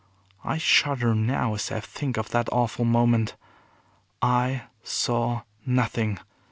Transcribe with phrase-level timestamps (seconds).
[0.43, 3.35] I shudder now as I think of that awful moment.
[4.19, 6.17] I saw nothing!